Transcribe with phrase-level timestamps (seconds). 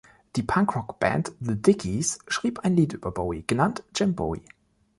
[0.35, 4.41] Die Punkrock-Band The Dickies schrieb ein Lied über Bowie, genannt "Jim Bowie".